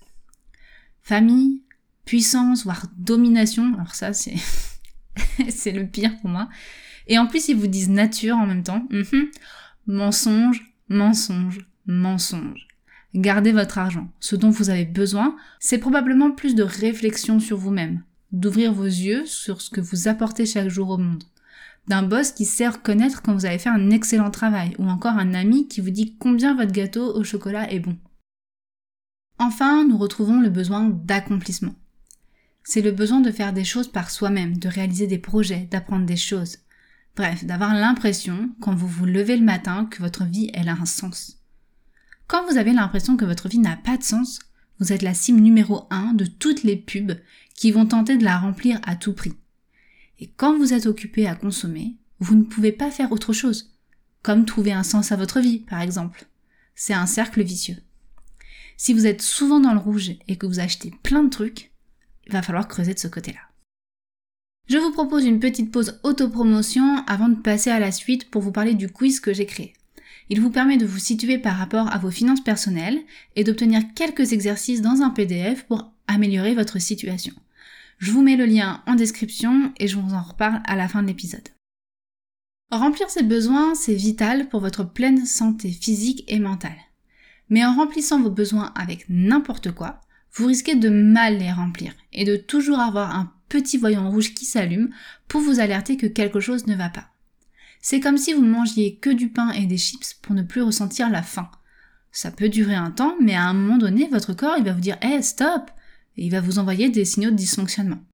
Famille, 1.02 1.62
puissance, 2.04 2.64
voire 2.64 2.86
domination, 2.96 3.74
alors 3.74 3.94
ça 3.94 4.12
c'est 4.12 4.36
c'est 5.48 5.72
le 5.72 5.86
pire 5.86 6.18
pour 6.20 6.30
moi. 6.30 6.48
Et 7.06 7.18
en 7.18 7.26
plus 7.26 7.48
ils 7.48 7.56
vous 7.56 7.66
disent 7.66 7.88
nature 7.88 8.36
en 8.36 8.46
même 8.46 8.62
temps. 8.62 8.86
Mhm. 8.90 9.30
Mensonge, 9.86 10.74
mensonge, 10.88 11.66
mensonge. 11.86 12.69
Gardez 13.14 13.52
votre 13.52 13.78
argent. 13.78 14.08
Ce 14.20 14.36
dont 14.36 14.50
vous 14.50 14.70
avez 14.70 14.84
besoin, 14.84 15.36
c'est 15.58 15.78
probablement 15.78 16.30
plus 16.30 16.54
de 16.54 16.62
réflexion 16.62 17.40
sur 17.40 17.56
vous-même, 17.56 18.02
d'ouvrir 18.32 18.72
vos 18.72 18.84
yeux 18.84 19.26
sur 19.26 19.60
ce 19.60 19.70
que 19.70 19.80
vous 19.80 20.06
apportez 20.06 20.46
chaque 20.46 20.68
jour 20.68 20.90
au 20.90 20.98
monde, 20.98 21.24
d'un 21.88 22.04
boss 22.04 22.30
qui 22.30 22.44
sait 22.44 22.68
reconnaître 22.68 23.22
quand 23.22 23.34
vous 23.34 23.46
avez 23.46 23.58
fait 23.58 23.68
un 23.68 23.90
excellent 23.90 24.30
travail, 24.30 24.76
ou 24.78 24.88
encore 24.88 25.18
un 25.18 25.34
ami 25.34 25.66
qui 25.66 25.80
vous 25.80 25.90
dit 25.90 26.16
combien 26.18 26.54
votre 26.54 26.72
gâteau 26.72 27.14
au 27.16 27.24
chocolat 27.24 27.70
est 27.72 27.80
bon. 27.80 27.96
Enfin, 29.38 29.84
nous 29.86 29.98
retrouvons 29.98 30.40
le 30.40 30.50
besoin 30.50 30.88
d'accomplissement. 30.88 31.74
C'est 32.62 32.82
le 32.82 32.92
besoin 32.92 33.20
de 33.20 33.32
faire 33.32 33.52
des 33.52 33.64
choses 33.64 33.88
par 33.88 34.10
soi-même, 34.10 34.58
de 34.58 34.68
réaliser 34.68 35.06
des 35.06 35.18
projets, 35.18 35.66
d'apprendre 35.70 36.06
des 36.06 36.16
choses. 36.16 36.58
Bref, 37.16 37.44
d'avoir 37.44 37.74
l'impression, 37.74 38.50
quand 38.60 38.74
vous 38.74 38.86
vous 38.86 39.06
levez 39.06 39.36
le 39.36 39.44
matin, 39.44 39.86
que 39.86 40.00
votre 40.00 40.24
vie, 40.24 40.50
elle 40.54 40.68
a 40.68 40.76
un 40.80 40.86
sens. 40.86 41.39
Quand 42.30 42.46
vous 42.46 42.58
avez 42.58 42.72
l'impression 42.72 43.16
que 43.16 43.24
votre 43.24 43.48
vie 43.48 43.58
n'a 43.58 43.76
pas 43.76 43.96
de 43.96 44.04
sens, 44.04 44.38
vous 44.78 44.92
êtes 44.92 45.02
la 45.02 45.14
cible 45.14 45.40
numéro 45.40 45.88
1 45.90 46.12
de 46.12 46.26
toutes 46.26 46.62
les 46.62 46.76
pubs 46.76 47.18
qui 47.56 47.72
vont 47.72 47.86
tenter 47.86 48.16
de 48.16 48.22
la 48.22 48.38
remplir 48.38 48.80
à 48.84 48.94
tout 48.94 49.14
prix. 49.14 49.34
Et 50.20 50.30
quand 50.36 50.56
vous 50.56 50.72
êtes 50.72 50.86
occupé 50.86 51.26
à 51.26 51.34
consommer, 51.34 51.96
vous 52.20 52.36
ne 52.36 52.44
pouvez 52.44 52.70
pas 52.70 52.92
faire 52.92 53.10
autre 53.10 53.32
chose, 53.32 53.74
comme 54.22 54.44
trouver 54.44 54.70
un 54.70 54.84
sens 54.84 55.10
à 55.10 55.16
votre 55.16 55.40
vie, 55.40 55.58
par 55.58 55.80
exemple. 55.80 56.28
C'est 56.76 56.94
un 56.94 57.06
cercle 57.06 57.42
vicieux. 57.42 57.78
Si 58.76 58.94
vous 58.94 59.06
êtes 59.06 59.22
souvent 59.22 59.58
dans 59.58 59.74
le 59.74 59.80
rouge 59.80 60.12
et 60.28 60.36
que 60.36 60.46
vous 60.46 60.60
achetez 60.60 60.92
plein 61.02 61.24
de 61.24 61.30
trucs, 61.30 61.72
il 62.28 62.32
va 62.32 62.42
falloir 62.42 62.68
creuser 62.68 62.94
de 62.94 63.00
ce 63.00 63.08
côté-là. 63.08 63.40
Je 64.68 64.78
vous 64.78 64.92
propose 64.92 65.24
une 65.24 65.40
petite 65.40 65.72
pause 65.72 65.98
autopromotion 66.04 67.02
avant 67.08 67.28
de 67.28 67.40
passer 67.40 67.70
à 67.70 67.80
la 67.80 67.90
suite 67.90 68.30
pour 68.30 68.40
vous 68.40 68.52
parler 68.52 68.74
du 68.74 68.88
quiz 68.88 69.18
que 69.18 69.34
j'ai 69.34 69.46
créé. 69.46 69.74
Il 70.30 70.40
vous 70.40 70.50
permet 70.50 70.76
de 70.76 70.86
vous 70.86 71.00
situer 71.00 71.38
par 71.38 71.56
rapport 71.56 71.92
à 71.92 71.98
vos 71.98 72.12
finances 72.12 72.42
personnelles 72.42 73.00
et 73.34 73.42
d'obtenir 73.42 73.82
quelques 73.96 74.32
exercices 74.32 74.80
dans 74.80 75.02
un 75.02 75.10
PDF 75.10 75.64
pour 75.64 75.92
améliorer 76.06 76.54
votre 76.54 76.78
situation. 76.78 77.34
Je 77.98 78.12
vous 78.12 78.22
mets 78.22 78.36
le 78.36 78.46
lien 78.46 78.80
en 78.86 78.94
description 78.94 79.72
et 79.78 79.88
je 79.88 79.98
vous 79.98 80.14
en 80.14 80.22
reparle 80.22 80.62
à 80.66 80.76
la 80.76 80.88
fin 80.88 81.02
de 81.02 81.08
l'épisode. 81.08 81.48
Remplir 82.70 83.10
ses 83.10 83.24
besoins, 83.24 83.74
c'est 83.74 83.94
vital 83.94 84.48
pour 84.48 84.60
votre 84.60 84.84
pleine 84.84 85.26
santé 85.26 85.72
physique 85.72 86.24
et 86.28 86.38
mentale. 86.38 86.78
Mais 87.48 87.64
en 87.64 87.74
remplissant 87.74 88.22
vos 88.22 88.30
besoins 88.30 88.72
avec 88.76 89.06
n'importe 89.08 89.72
quoi, 89.72 90.00
vous 90.32 90.46
risquez 90.46 90.76
de 90.76 90.88
mal 90.88 91.38
les 91.38 91.50
remplir 91.50 91.92
et 92.12 92.24
de 92.24 92.36
toujours 92.36 92.78
avoir 92.78 93.16
un 93.16 93.32
petit 93.48 93.78
voyant 93.78 94.08
rouge 94.08 94.32
qui 94.34 94.44
s'allume 94.44 94.90
pour 95.26 95.40
vous 95.40 95.58
alerter 95.58 95.96
que 95.96 96.06
quelque 96.06 96.38
chose 96.38 96.68
ne 96.68 96.76
va 96.76 96.88
pas. 96.88 97.08
C'est 97.80 98.00
comme 98.00 98.18
si 98.18 98.32
vous 98.32 98.44
mangiez 98.44 98.96
que 98.96 99.10
du 99.10 99.30
pain 99.30 99.50
et 99.52 99.66
des 99.66 99.78
chips 99.78 100.14
pour 100.14 100.34
ne 100.34 100.42
plus 100.42 100.62
ressentir 100.62 101.10
la 101.10 101.22
faim. 101.22 101.50
Ça 102.12 102.30
peut 102.30 102.48
durer 102.48 102.74
un 102.74 102.90
temps, 102.90 103.16
mais 103.20 103.34
à 103.34 103.44
un 103.44 103.54
moment 103.54 103.78
donné, 103.78 104.08
votre 104.08 104.34
corps, 104.34 104.56
il 104.58 104.64
va 104.64 104.72
vous 104.72 104.80
dire 104.80 104.98
"Eh, 105.02 105.22
stop!" 105.22 105.70
et 106.16 106.26
il 106.26 106.30
va 106.30 106.40
vous 106.40 106.58
envoyer 106.58 106.90
des 106.90 107.04
signaux 107.04 107.30
de 107.30 107.36
dysfonctionnement. 107.36 108.04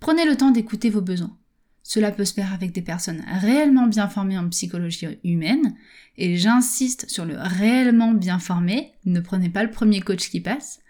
Prenez 0.00 0.24
le 0.24 0.36
temps 0.36 0.50
d'écouter 0.50 0.90
vos 0.90 1.00
besoins. 1.00 1.36
Cela 1.82 2.12
peut 2.12 2.26
se 2.26 2.34
faire 2.34 2.52
avec 2.52 2.72
des 2.72 2.82
personnes 2.82 3.24
réellement 3.40 3.86
bien 3.86 4.08
formées 4.08 4.38
en 4.38 4.48
psychologie 4.50 5.18
humaine, 5.24 5.74
et 6.16 6.36
j'insiste 6.36 7.08
sur 7.08 7.24
le 7.24 7.36
réellement 7.38 8.12
bien 8.12 8.38
formé, 8.38 8.92
ne 9.06 9.20
prenez 9.20 9.48
pas 9.48 9.64
le 9.64 9.70
premier 9.70 10.00
coach 10.00 10.28
qui 10.28 10.40
passe. 10.40 10.80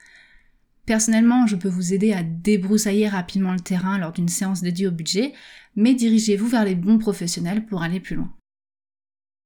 Personnellement, 0.88 1.46
je 1.46 1.54
peux 1.54 1.68
vous 1.68 1.92
aider 1.92 2.14
à 2.14 2.22
débroussailler 2.22 3.08
rapidement 3.08 3.52
le 3.52 3.60
terrain 3.60 3.98
lors 3.98 4.12
d'une 4.12 4.30
séance 4.30 4.62
dédiée 4.62 4.86
au 4.86 4.90
budget, 4.90 5.34
mais 5.76 5.92
dirigez-vous 5.92 6.48
vers 6.48 6.64
les 6.64 6.74
bons 6.74 6.96
professionnels 6.96 7.66
pour 7.66 7.82
aller 7.82 8.00
plus 8.00 8.16
loin. 8.16 8.34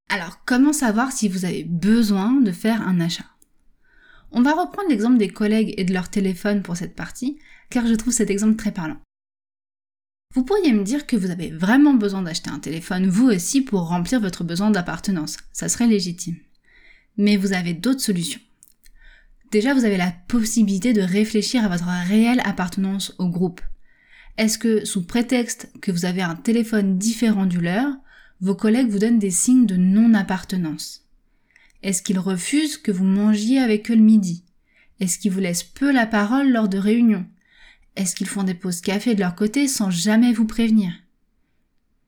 Alors, 0.09 0.45
comment 0.45 0.73
savoir 0.73 1.11
si 1.11 1.29
vous 1.29 1.45
avez 1.45 1.65
besoin 1.65 2.41
de 2.41 2.53
faire 2.53 2.87
un 2.87 3.01
achat? 3.01 3.25
On 4.31 4.43
va 4.43 4.53
reprendre 4.53 4.89
l'exemple 4.89 5.19
des 5.19 5.31
collègues 5.31 5.75
et 5.77 5.83
de 5.83 5.93
leur 5.93 6.11
téléphone 6.11 6.63
pour 6.63 6.77
cette 6.77 6.95
partie, 6.95 7.41
car 7.71 7.89
je 7.89 7.95
trouve 7.95 8.13
cet 8.13 8.31
exemple 8.31 8.55
très 8.55 8.71
parlant. 8.71 9.01
Vous 10.37 10.45
pourriez 10.45 10.73
me 10.73 10.85
dire 10.85 11.09
que 11.09 11.17
vous 11.17 11.33
avez 11.33 11.51
vraiment 11.51 11.95
besoin 11.95 12.23
d'acheter 12.23 12.51
un 12.51 12.61
téléphone 12.61 13.09
vous 13.09 13.27
aussi 13.27 13.63
pour 13.63 13.89
remplir 13.89 14.21
votre 14.21 14.45
besoin 14.45 14.71
d'appartenance. 14.71 15.39
Ça 15.53 15.69
serait 15.69 15.89
légitime. 15.89 16.37
Mais 17.17 17.37
vous 17.37 17.53
avez 17.53 17.75
d'autres 17.75 17.99
solutions. 17.99 18.41
Déjà, 19.53 19.75
vous 19.75 19.85
avez 19.85 19.99
la 19.99 20.15
possibilité 20.29 20.95
de 20.95 21.03
réfléchir 21.03 21.63
à 21.63 21.69
votre 21.69 21.85
réelle 22.09 22.41
appartenance 22.45 23.15
au 23.19 23.29
groupe. 23.29 23.61
Est-ce 24.39 24.57
que, 24.57 24.87
sous 24.87 25.07
prétexte 25.07 25.71
que 25.83 25.93
vous 25.93 26.07
avez 26.07 26.23
un 26.23 26.37
téléphone 26.37 26.97
différent 26.97 27.45
du 27.45 27.61
leur, 27.61 27.93
vos 28.41 28.55
collègues 28.55 28.89
vous 28.89 28.99
donnent 28.99 29.19
des 29.19 29.31
signes 29.31 29.67
de 29.67 29.77
non-appartenance? 29.77 31.07
Est-ce 31.83 32.03
qu'ils 32.03 32.19
refusent 32.19 32.79
que 32.79 32.91
vous 32.91 33.05
mangiez 33.05 33.59
avec 33.59 33.91
eux 33.91 33.95
le 33.95 34.01
midi? 34.01 34.43
Est-ce 35.01 35.19
qu'ils 35.19 35.33
vous 35.33 35.41
laissent 35.41 35.65
peu 35.65 35.93
la 35.93 36.07
parole 36.07 36.51
lors 36.51 36.71
de 36.71 36.79
réunions? 36.79 37.27
Est-ce 37.95 38.15
qu'ils 38.15 38.29
font 38.29 38.45
des 38.45 38.55
pauses 38.55 38.81
café 38.81 39.15
de 39.15 39.21
leur 39.21 39.35
côté 39.35 39.69
sans 39.69 39.91
jamais 39.91 40.33
vous 40.33 40.47
prévenir? 40.47 40.95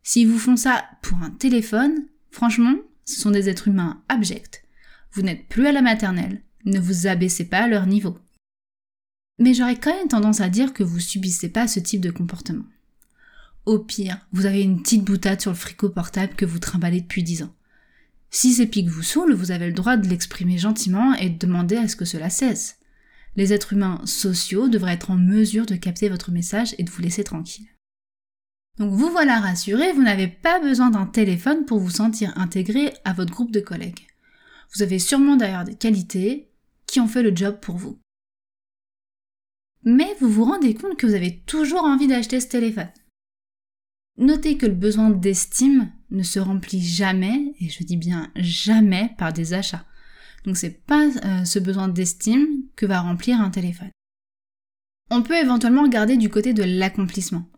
S'ils 0.03 0.29
vous 0.29 0.39
font 0.39 0.57
ça 0.57 0.83
pour 1.03 1.19
un 1.19 1.31
téléphone, 1.31 2.07
franchement, 2.31 2.77
ce 3.05 3.21
sont 3.21 3.31
des 3.31 3.51
êtres 3.51 3.69
humains 3.69 4.03
abjects. 4.09 4.65
Vous 5.13 5.21
n'êtes 5.21 5.47
plus 5.49 5.67
à 5.67 5.73
la 5.73 5.83
maternelle, 5.83 6.41
ne 6.65 6.81
vous 6.81 7.07
abaissez 7.07 7.45
pas 7.45 7.65
à 7.65 7.69
leur 7.69 7.87
niveau. 7.87 8.19
Mais 9.39 9.55
j'aurais 9.55 9.79
quand 9.79 9.95
même 9.95 10.09
tendance 10.09 10.41
à 10.41 10.49
dire 10.49 10.73
que 10.73 10.85
vous 10.85 11.01
subissez 11.01 11.49
pas 11.49 11.67
ce 11.67 11.81
type 11.81 12.01
de 12.01 12.11
comportement. 12.11 12.65
Au 13.67 13.79
pire, 13.79 14.19
vous 14.33 14.47
avez 14.47 14.63
une 14.63 14.83
petite 14.83 15.05
boutade 15.05 15.41
sur 15.41 15.51
le 15.51 15.57
frigo 15.57 15.89
portable 15.89 16.35
que 16.35 16.45
vous 16.45 16.59
trimballez 16.59 17.01
depuis 17.01 17.23
10 17.23 17.45
ans. 17.45 17.55
Si 18.31 18.53
ces 18.53 18.67
pics 18.67 18.89
vous 18.89 19.03
saoulent, 19.03 19.35
vous 19.35 19.53
avez 19.53 19.67
le 19.67 19.73
droit 19.73 19.97
de 19.97 20.09
l'exprimer 20.09 20.59
gentiment 20.59 21.15
et 21.15 21.31
de 21.31 21.39
demander 21.39 21.77
à 21.77 21.89
ce 21.89 21.97
que 21.97 22.05
cela 22.05 22.31
cesse. 22.31 22.79
Les 23.37 23.53
êtres 23.53 23.73
humains 23.73 24.01
sociaux 24.05 24.69
devraient 24.69 24.95
être 24.95 25.11
en 25.11 25.17
mesure 25.17 25.67
de 25.67 25.77
capter 25.77 26.09
votre 26.09 26.31
message 26.31 26.75
et 26.79 26.83
de 26.83 26.91
vous 26.91 27.03
laisser 27.03 27.25
tranquille. 27.25 27.67
Donc 28.79 28.93
vous 28.93 29.11
voilà 29.11 29.41
rassuré, 29.41 29.93
vous 29.93 30.03
n'avez 30.03 30.29
pas 30.29 30.61
besoin 30.61 30.91
d'un 30.91 31.07
téléphone 31.07 31.65
pour 31.65 31.79
vous 31.79 31.91
sentir 31.91 32.33
intégré 32.37 32.93
à 33.05 33.13
votre 33.13 33.33
groupe 33.33 33.53
de 33.53 33.61
collègues. 33.61 34.07
Vous 34.75 34.83
avez 34.83 34.99
sûrement 34.99 35.37
d'ailleurs 35.37 35.65
des 35.65 35.77
qualités 35.77 36.49
ont 37.01 37.09
fait 37.09 37.23
le 37.23 37.35
job 37.35 37.59
pour 37.61 37.77
vous. 37.77 37.99
Mais 39.85 40.15
vous 40.21 40.31
vous 40.31 40.45
rendez 40.45 40.75
compte 40.75 40.97
que 40.97 41.07
vous 41.07 41.15
avez 41.15 41.41
toujours 41.47 41.85
envie 41.85 42.07
d'acheter 42.07 42.41
ce 42.41 42.49
téléphone. 42.49 42.91
Notez 44.17 44.57
que 44.57 44.67
le 44.67 44.75
besoin 44.75 45.11
d'estime 45.11 45.93
ne 46.11 46.23
se 46.23 46.39
remplit 46.39 46.81
jamais, 46.81 47.55
et 47.61 47.69
je 47.69 47.83
dis 47.83 47.97
bien 47.97 48.31
jamais, 48.37 49.15
par 49.19 49.33
des 49.33 49.53
achats. 49.53 49.85
Donc 50.45 50.57
c'est 50.57 50.85
pas 50.87 51.09
euh, 51.09 51.45
ce 51.45 51.59
besoin 51.59 51.89
d'estime 51.89 52.47
que 52.77 52.87
va 52.87 53.01
remplir 53.01 53.41
un 53.41 53.51
téléphone. 53.51 53.91
On 55.11 55.23
peut 55.23 55.37
éventuellement 55.37 55.83
regarder 55.83 56.17
du 56.17 56.31
côté 56.31 56.55
de 56.55 56.63
l'accomplissement. 56.63 57.49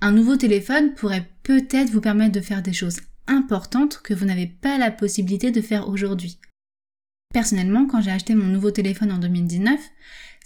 Un 0.00 0.12
nouveau 0.12 0.36
téléphone 0.36 0.94
pourrait 0.94 1.30
peut-être 1.42 1.90
vous 1.90 2.00
permettre 2.00 2.32
de 2.32 2.40
faire 2.40 2.62
des 2.62 2.72
choses 2.72 3.00
importantes 3.26 4.00
que 4.02 4.14
vous 4.14 4.26
n'avez 4.26 4.46
pas 4.46 4.78
la 4.78 4.90
possibilité 4.90 5.50
de 5.50 5.60
faire 5.60 5.88
aujourd'hui. 5.88 6.38
Personnellement, 7.32 7.86
quand 7.86 8.00
j'ai 8.00 8.10
acheté 8.10 8.34
mon 8.34 8.46
nouveau 8.46 8.70
téléphone 8.70 9.12
en 9.12 9.18
2019, 9.18 9.80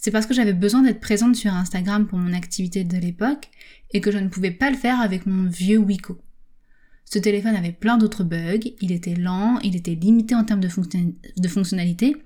c'est 0.01 0.11
parce 0.11 0.27
que 0.27 0.35
j'avais 0.35 0.53
besoin 0.53 0.83
d'être 0.83 1.01
présente 1.01 1.35
sur 1.35 1.53
Instagram 1.53 2.07
pour 2.07 2.19
mon 2.19 2.33
activité 2.33 2.85
de 2.85 2.97
l'époque 2.97 3.49
et 3.93 4.01
que 4.01 4.11
je 4.11 4.19
ne 4.19 4.29
pouvais 4.29 4.51
pas 4.51 4.71
le 4.71 4.77
faire 4.77 5.01
avec 5.01 5.27
mon 5.27 5.49
vieux 5.49 5.79
Wiko. 5.79 6.19
Ce 7.05 7.19
téléphone 7.19 7.57
avait 7.57 7.73
plein 7.73 7.99
d'autres 7.99 8.25
bugs, 8.25 8.71
il 8.81 8.93
était 8.93 9.15
lent, 9.15 9.59
il 9.63 9.77
était 9.77 9.95
limité 9.95 10.35
en 10.35 10.45
termes 10.45 10.61
de, 10.61 10.69
de 11.37 11.49
fonctionnalité, 11.49 12.17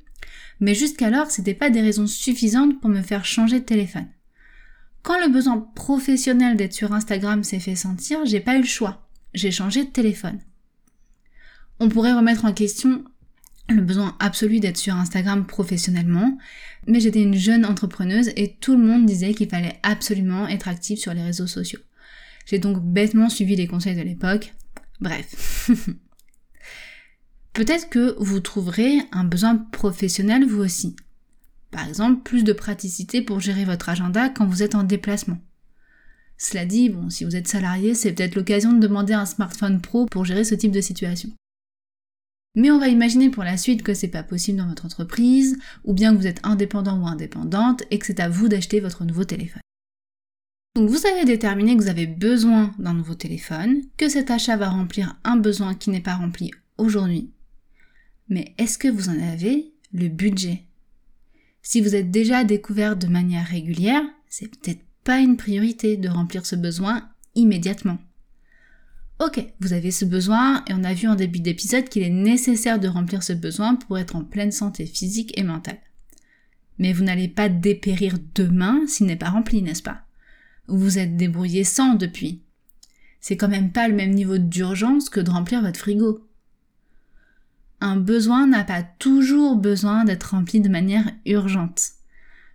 mais 0.58 0.74
jusqu'alors, 0.74 1.30
c'était 1.30 1.54
pas 1.54 1.70
des 1.70 1.80
raisons 1.80 2.06
suffisantes 2.06 2.80
pour 2.80 2.90
me 2.90 3.02
faire 3.02 3.24
changer 3.24 3.60
de 3.60 3.64
téléphone. 3.64 4.08
Quand 5.02 5.18
le 5.18 5.32
besoin 5.32 5.58
professionnel 5.74 6.56
d'être 6.56 6.74
sur 6.74 6.92
Instagram 6.92 7.44
s'est 7.44 7.60
fait 7.60 7.76
sentir, 7.76 8.24
j'ai 8.26 8.40
pas 8.40 8.56
eu 8.56 8.60
le 8.60 8.66
choix. 8.66 9.08
J'ai 9.32 9.50
changé 9.50 9.84
de 9.84 9.90
téléphone. 9.90 10.38
On 11.78 11.88
pourrait 11.88 12.12
remettre 12.12 12.44
en 12.44 12.52
question 12.52 13.04
le 13.70 13.82
besoin 13.82 14.16
absolu 14.18 14.60
d'être 14.60 14.76
sur 14.76 14.94
Instagram 14.94 15.46
professionnellement, 15.46 16.38
mais 16.86 17.00
j'étais 17.00 17.22
une 17.22 17.34
jeune 17.34 17.64
entrepreneuse 17.64 18.30
et 18.36 18.56
tout 18.60 18.76
le 18.76 18.84
monde 18.84 19.06
disait 19.06 19.34
qu'il 19.34 19.48
fallait 19.48 19.78
absolument 19.82 20.48
être 20.48 20.68
active 20.68 20.98
sur 20.98 21.14
les 21.14 21.22
réseaux 21.22 21.46
sociaux. 21.46 21.80
J'ai 22.46 22.58
donc 22.58 22.82
bêtement 22.82 23.28
suivi 23.28 23.56
les 23.56 23.66
conseils 23.66 23.96
de 23.96 24.02
l'époque. 24.02 24.52
Bref. 25.00 25.70
Peut-être 27.52 27.88
que 27.88 28.14
vous 28.18 28.40
trouverez 28.40 29.00
un 29.12 29.24
besoin 29.24 29.56
professionnel 29.56 30.46
vous 30.46 30.60
aussi. 30.60 30.96
Par 31.70 31.86
exemple, 31.86 32.22
plus 32.22 32.44
de 32.44 32.52
praticité 32.52 33.22
pour 33.22 33.40
gérer 33.40 33.64
votre 33.64 33.88
agenda 33.88 34.28
quand 34.28 34.46
vous 34.46 34.62
êtes 34.62 34.74
en 34.74 34.82
déplacement. 34.82 35.38
Cela 36.38 36.64
dit, 36.64 36.88
bon, 36.88 37.10
si 37.10 37.24
vous 37.24 37.36
êtes 37.36 37.48
salarié, 37.48 37.94
c'est 37.94 38.12
peut-être 38.12 38.34
l'occasion 38.34 38.72
de 38.72 38.80
demander 38.80 39.12
un 39.12 39.26
smartphone 39.26 39.80
pro 39.80 40.06
pour 40.06 40.24
gérer 40.24 40.42
ce 40.44 40.54
type 40.54 40.72
de 40.72 40.80
situation. 40.80 41.30
Mais 42.56 42.70
on 42.70 42.78
va 42.78 42.88
imaginer 42.88 43.30
pour 43.30 43.44
la 43.44 43.56
suite 43.56 43.82
que 43.82 43.94
c'est 43.94 44.08
pas 44.08 44.22
possible 44.22 44.58
dans 44.58 44.68
votre 44.68 44.84
entreprise, 44.84 45.56
ou 45.84 45.92
bien 45.92 46.12
que 46.12 46.18
vous 46.18 46.26
êtes 46.26 46.40
indépendant 46.42 47.00
ou 47.00 47.06
indépendante 47.06 47.84
et 47.90 47.98
que 47.98 48.06
c'est 48.06 48.20
à 48.20 48.28
vous 48.28 48.48
d'acheter 48.48 48.80
votre 48.80 49.04
nouveau 49.04 49.24
téléphone. 49.24 49.62
Donc 50.76 50.88
vous 50.88 51.06
avez 51.06 51.24
déterminé 51.24 51.76
que 51.76 51.82
vous 51.82 51.88
avez 51.88 52.06
besoin 52.06 52.72
d'un 52.78 52.94
nouveau 52.94 53.14
téléphone, 53.14 53.82
que 53.96 54.08
cet 54.08 54.30
achat 54.30 54.56
va 54.56 54.68
remplir 54.68 55.18
un 55.24 55.36
besoin 55.36 55.74
qui 55.74 55.90
n'est 55.90 56.00
pas 56.00 56.14
rempli 56.14 56.50
aujourd'hui. 56.78 57.32
Mais 58.28 58.54
est-ce 58.58 58.78
que 58.78 58.88
vous 58.88 59.08
en 59.08 59.18
avez 59.20 59.72
le 59.92 60.08
budget? 60.08 60.64
Si 61.62 61.80
vous 61.80 61.94
êtes 61.94 62.10
déjà 62.10 62.44
découvert 62.44 62.96
de 62.96 63.08
manière 63.08 63.46
régulière, 63.46 64.02
c'est 64.28 64.48
peut-être 64.48 64.84
pas 65.04 65.18
une 65.18 65.36
priorité 65.36 65.96
de 65.96 66.08
remplir 66.08 66.46
ce 66.46 66.56
besoin 66.56 67.08
immédiatement. 67.34 67.98
Ok, 69.20 69.44
vous 69.60 69.74
avez 69.74 69.90
ce 69.90 70.06
besoin 70.06 70.64
et 70.66 70.72
on 70.72 70.82
a 70.82 70.94
vu 70.94 71.06
en 71.06 71.14
début 71.14 71.40
d'épisode 71.40 71.90
qu'il 71.90 72.02
est 72.02 72.08
nécessaire 72.08 72.80
de 72.80 72.88
remplir 72.88 73.22
ce 73.22 73.34
besoin 73.34 73.74
pour 73.74 73.98
être 73.98 74.16
en 74.16 74.24
pleine 74.24 74.50
santé 74.50 74.86
physique 74.86 75.38
et 75.38 75.42
mentale. 75.42 75.78
Mais 76.78 76.94
vous 76.94 77.04
n'allez 77.04 77.28
pas 77.28 77.50
dépérir 77.50 78.16
demain 78.34 78.86
s'il 78.86 79.04
n'est 79.04 79.16
pas 79.16 79.28
rempli, 79.28 79.60
n'est-ce 79.60 79.82
pas? 79.82 80.06
Vous 80.68 80.78
vous 80.78 80.98
êtes 80.98 81.18
débrouillé 81.18 81.64
sans 81.64 81.96
depuis. 81.96 82.40
C'est 83.20 83.36
quand 83.36 83.50
même 83.50 83.72
pas 83.72 83.88
le 83.88 83.94
même 83.94 84.14
niveau 84.14 84.38
d'urgence 84.38 85.10
que 85.10 85.20
de 85.20 85.30
remplir 85.30 85.60
votre 85.60 85.80
frigo. 85.80 86.26
Un 87.82 87.96
besoin 87.96 88.46
n'a 88.46 88.64
pas 88.64 88.82
toujours 88.82 89.56
besoin 89.56 90.04
d'être 90.04 90.30
rempli 90.30 90.62
de 90.62 90.70
manière 90.70 91.12
urgente. 91.26 91.82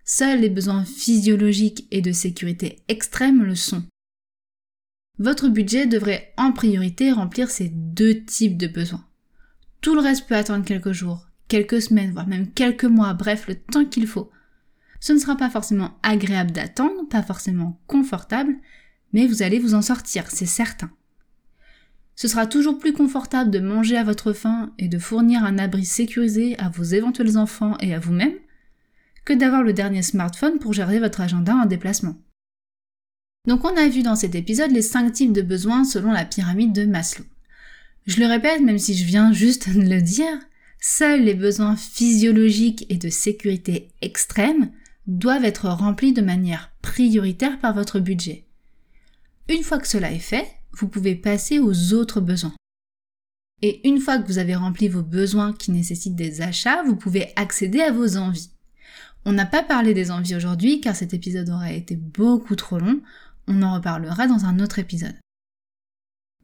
Seuls 0.04 0.42
les 0.42 0.50
besoins 0.50 0.84
physiologiques 0.84 1.88
et 1.92 2.02
de 2.02 2.12
sécurité 2.12 2.80
extrême 2.88 3.44
le 3.44 3.54
sont. 3.54 3.84
Votre 5.18 5.48
budget 5.48 5.86
devrait 5.86 6.34
en 6.38 6.52
priorité 6.52 7.12
remplir 7.12 7.50
ces 7.50 7.70
deux 7.70 8.24
types 8.24 8.58
de 8.58 8.68
besoins. 8.68 9.06
Tout 9.82 9.96
le 9.96 10.02
reste 10.02 10.28
peut 10.28 10.36
attendre 10.36 10.66
quelques 10.66 10.92
jours, 10.92 11.28
quelques 11.48 11.82
semaines, 11.82 12.12
voire 12.12 12.28
même 12.28 12.52
quelques 12.52 12.86
mois, 12.86 13.14
bref, 13.14 13.48
le 13.48 13.56
temps 13.56 13.86
qu'il 13.86 14.08
faut. 14.08 14.30
Ce 15.00 15.14
ne 15.14 15.20
sera 15.20 15.38
pas 15.38 15.50
forcément 15.50 15.98
agréable 16.04 16.52
d'attendre, 16.52 17.08
pas 17.10 17.24
forcément 17.24 17.80
confortable, 17.88 18.56
mais 19.14 19.28
vous 19.28 19.44
allez 19.44 19.60
vous 19.60 19.76
en 19.76 19.82
sortir, 19.82 20.26
c'est 20.30 20.46
certain. 20.46 20.92
Ce 22.16 22.28
sera 22.28 22.48
toujours 22.48 22.80
plus 22.80 22.94
confortable 22.94 23.52
de 23.52 23.60
manger 23.60 23.98
à 23.98 24.04
votre 24.04 24.34
faim 24.34 24.74
et 24.80 24.88
de 24.88 25.00
fournir 25.00 25.44
un 25.44 25.58
abri 25.58 25.86
sécurisé 25.86 26.58
à 26.60 26.70
vos 26.70 26.84
éventuels 26.84 27.38
enfants 27.38 27.78
et 27.82 27.94
à 27.94 28.00
vous-même 28.00 28.36
que 29.26 29.34
d'avoir 29.34 29.64
le 29.64 29.74
dernier 29.74 30.02
smartphone 30.02 30.60
pour 30.60 30.74
gérer 30.74 31.00
votre 31.00 31.22
agenda 31.22 31.54
en 31.56 31.66
déplacement. 31.66 32.16
Donc 33.48 33.64
on 33.64 33.78
a 33.78 33.88
vu 33.88 34.02
dans 34.02 34.16
cet 34.16 34.36
épisode 34.36 34.72
les 34.72 34.82
5 34.82 35.12
types 35.12 35.34
de 35.34 35.42
besoins 35.42 35.84
selon 35.84 36.12
la 36.12 36.26
pyramide 36.26 36.74
de 36.74 36.86
Maslow. 36.86 37.26
Je 38.08 38.20
le 38.20 38.28
répète, 38.28 38.62
même 38.62 38.80
si 38.80 38.96
je 38.96 39.06
viens 39.06 39.32
juste 39.34 39.70
de 39.70 39.82
le 39.82 40.02
dire, 40.02 40.38
seuls 40.80 41.24
les 41.24 41.34
besoins 41.34 41.76
physiologiques 41.76 42.86
et 42.90 42.98
de 42.98 43.10
sécurité 43.10 43.90
extrême 44.02 44.72
doivent 45.08 45.46
être 45.46 45.70
remplis 45.70 46.14
de 46.14 46.22
manière 46.22 46.72
prioritaire 46.82 47.60
par 47.60 47.74
votre 47.74 48.00
budget. 48.00 48.46
Une 49.50 49.64
fois 49.64 49.78
que 49.80 49.88
cela 49.88 50.12
est 50.12 50.20
fait, 50.20 50.48
vous 50.74 50.88
pouvez 50.88 51.16
passer 51.16 51.60
aux 51.60 51.94
autres 51.94 52.22
besoins. 52.22 52.56
Et 53.62 53.88
une 53.88 54.00
fois 54.00 54.18
que 54.18 54.28
vous 54.28 54.38
avez 54.38 54.56
rempli 54.56 54.88
vos 54.88 55.04
besoins 55.04 55.54
qui 55.54 55.72
nécessitent 55.72 56.16
des 56.16 56.42
achats, 56.42 56.84
vous 56.84 56.96
pouvez 56.96 57.32
accéder 57.36 57.82
à 57.82 57.92
vos 57.92 58.18
envies. 58.18 58.50
On 59.26 59.32
n'a 59.32 59.46
pas 59.46 59.64
parlé 59.64 59.94
des 59.94 60.12
envies 60.12 60.36
aujourd'hui 60.36 60.82
car 60.82 60.96
cet 60.96 61.14
épisode 61.14 61.50
aurait 61.50 61.78
été 61.78 61.96
beaucoup 61.96 62.56
trop 62.56 62.78
long. 62.78 63.02
On 63.48 63.62
en 63.62 63.76
reparlera 63.76 64.28
dans 64.28 64.46
un 64.46 64.60
autre 64.60 64.80
épisode. 64.80 65.16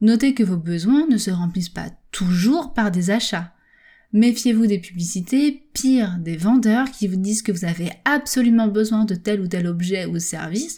Notez 0.00 0.34
que 0.34 0.42
vos 0.42 0.56
besoins 0.56 1.06
ne 1.06 1.16
se 1.16 1.30
remplissent 1.30 1.68
pas 1.68 1.90
toujours 2.10 2.74
par 2.74 2.90
des 2.90 3.10
achats. 3.10 3.54
Méfiez-vous 4.12 4.66
des 4.66 4.78
publicités, 4.78 5.68
pire 5.72 6.18
des 6.18 6.36
vendeurs 6.36 6.90
qui 6.90 7.08
vous 7.08 7.16
disent 7.16 7.42
que 7.42 7.52
vous 7.52 7.64
avez 7.64 7.90
absolument 8.04 8.68
besoin 8.68 9.04
de 9.04 9.14
tel 9.14 9.40
ou 9.40 9.46
tel 9.46 9.66
objet 9.66 10.06
ou 10.06 10.18
service 10.18 10.76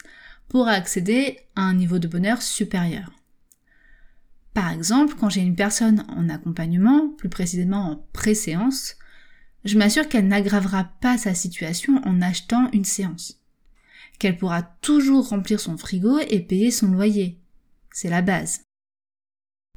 pour 0.49 0.69
accéder 0.69 1.38
à 1.57 1.62
un 1.62 1.75
niveau 1.75 1.99
de 1.99 2.07
bonheur 2.07 2.43
supérieur. 2.43 3.11
Par 4.52 4.71
exemple, 4.71 5.16
quand 5.19 5.31
j'ai 5.31 5.40
une 5.40 5.57
personne 5.57 6.04
en 6.09 6.28
accompagnement, 6.28 7.09
plus 7.09 7.28
précisément 7.28 7.90
en 7.90 8.07
préséance, 8.12 8.95
je 9.64 9.78
m'assure 9.78 10.09
qu'elle 10.09 10.28
n'aggravera 10.28 10.85
pas 11.00 11.19
sa 11.19 11.35
situation 11.35 12.00
en 12.04 12.23
achetant 12.23 12.71
une 12.73 12.85
séance 12.85 13.40
qu'elle 14.18 14.38
pourra 14.38 14.62
toujours 14.62 15.28
remplir 15.28 15.61
son 15.61 15.76
frigo 15.76 16.18
et 16.18 16.40
payer 16.40 16.71
son 16.71 16.88
loyer. 16.88 17.38
C'est 17.92 18.11
la 18.11 18.23
base. 18.23 18.62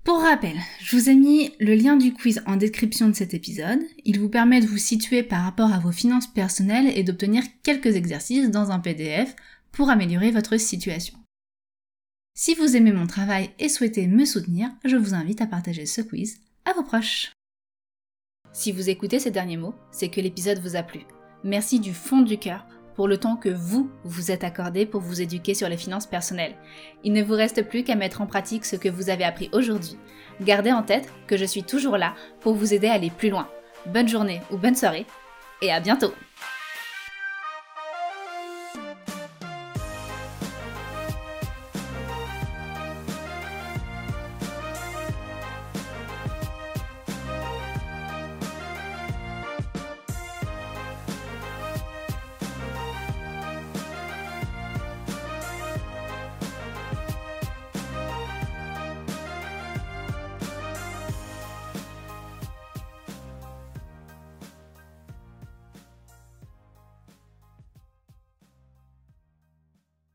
Pour 0.04 0.22
rappel, 0.22 0.56
je 0.80 0.96
vous 0.96 1.10
ai 1.10 1.16
mis 1.16 1.52
le 1.60 1.76
lien 1.76 1.98
du 1.98 2.14
quiz 2.14 2.42
en 2.46 2.56
description 2.56 3.10
de 3.10 3.14
cet 3.14 3.34
épisode. 3.34 3.82
Il 4.06 4.20
vous 4.20 4.30
permet 4.30 4.62
de 4.62 4.66
vous 4.66 4.78
situer 4.78 5.22
par 5.22 5.44
rapport 5.44 5.74
à 5.74 5.80
vos 5.80 5.92
finances 5.92 6.28
personnelles 6.28 6.98
et 6.98 7.04
d'obtenir 7.04 7.44
quelques 7.62 7.96
exercices 7.96 8.50
dans 8.50 8.72
un 8.72 8.80
PDF 8.80 9.36
pour 9.74 9.90
améliorer 9.90 10.32
votre 10.32 10.58
situation. 10.58 11.20
Si 12.34 12.56
vous 12.56 12.78
aimez 12.78 12.94
mon 12.94 13.06
travail 13.06 13.50
et 13.60 13.68
souhaitez 13.68 14.08
me 14.08 14.24
soutenir, 14.24 14.70
je 14.86 14.96
vous 14.96 15.14
invite 15.14 15.42
à 15.42 15.48
partager 15.48 15.86
ce 15.86 16.02
quiz 16.02 16.40
à 16.64 16.74
vos 16.74 16.84
proches. 16.84 17.34
Si 18.54 18.72
vous 18.72 18.90
écoutez 18.90 19.20
ces 19.20 19.32
derniers 19.32 19.58
mots, 19.58 19.76
c'est 19.92 20.10
que 20.10 20.22
l'épisode 20.22 20.60
vous 20.60 20.76
a 20.76 20.84
plu. 20.84 21.02
Merci 21.44 21.80
du 21.80 21.94
fond 21.94 22.22
du 22.22 22.38
cœur 22.38 22.66
pour 22.98 23.08
le 23.08 23.18
temps 23.18 23.38
que 23.38 23.48
vous 23.48 23.90
vous 24.04 24.32
êtes 24.32 24.44
accordé 24.44 24.86
pour 24.86 25.02
vous 25.02 25.22
éduquer 25.22 25.54
sur 25.54 25.70
les 25.70 25.78
finances 25.78 26.08
personnelles. 26.08 26.56
Il 27.04 27.14
ne 27.14 27.24
vous 27.24 27.36
reste 27.36 27.62
plus 27.70 27.84
qu'à 27.84 27.96
mettre 27.96 28.22
en 28.22 28.26
pratique 28.26 28.66
ce 28.66 28.76
que 28.76 28.90
vous 28.90 29.10
avez 29.10 29.24
appris 29.24 29.50
aujourd'hui. 29.54 29.98
Gardez 30.42 30.72
en 30.74 30.84
tête 30.84 31.14
que 31.28 31.38
je 31.38 31.46
suis 31.46 31.64
toujours 31.64 31.98
là 31.98 32.16
pour 32.42 32.56
vous 32.56 32.74
aider 32.74 32.88
à 32.88 32.94
aller 32.94 33.12
plus 33.12 33.30
loin. 33.30 33.48
Bonne 33.86 34.08
journée 34.08 34.42
ou 34.52 34.58
bonne 34.58 34.76
soirée 34.76 35.06
et 35.62 35.72
à 35.72 35.80
bientôt 35.80 36.12